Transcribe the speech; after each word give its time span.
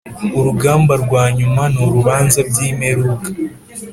Urugamba 0.37 0.93
rwa 1.03 1.23
nyuma 1.37 1.63
n’urubanza 1.73 2.39
by’imperuka 2.49 3.27